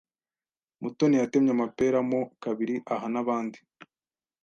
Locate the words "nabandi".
3.13-3.59